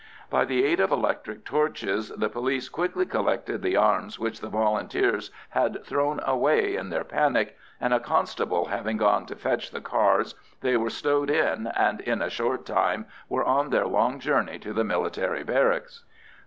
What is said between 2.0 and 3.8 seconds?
the police quickly collected the